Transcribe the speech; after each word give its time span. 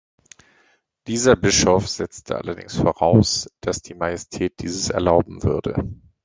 Dieser 1.05 1.35
Bischof 1.35 1.87
setzte 1.87 2.35
allerdings 2.35 2.75
voraus, 2.77 3.47
„dass 3.59 3.83
die 3.83 3.93
Majestät 3.93 4.59
dieses 4.59 4.89
erlauben 4.89 5.43
würde“. 5.43 5.75